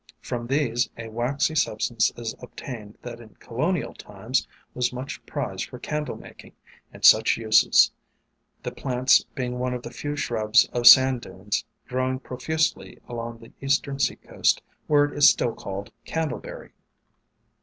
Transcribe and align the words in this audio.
From 0.19 0.47
these 0.47 0.89
a 0.97 1.09
waxy 1.09 1.53
substance 1.53 2.11
is 2.17 2.33
obtained 2.39 2.97
that 3.03 3.19
in 3.19 3.35
Colonial 3.35 3.93
times 3.93 4.47
was 4.73 4.91
much 4.91 5.23
prized 5.27 5.65
for 5.65 5.77
candle 5.77 6.15
making 6.17 6.53
and 6.91 7.05
such 7.05 7.37
uses, 7.37 7.91
the 8.63 8.71
plants 8.71 9.23
being 9.35 9.59
one 9.59 9.75
of 9.75 9.83
the 9.83 9.91
few 9.91 10.15
shrubs 10.15 10.67
of 10.73 10.87
sand 10.87 11.21
dunes, 11.21 11.65
growing 11.87 12.17
profusely 12.17 12.97
along 13.07 13.37
the 13.41 13.51
eastern 13.63 13.99
seacoast, 13.99 14.63
where 14.87 15.05
it 15.05 15.13
is 15.15 15.29
still 15.29 15.53
called 15.53 15.91
Candleberry. 16.03 16.71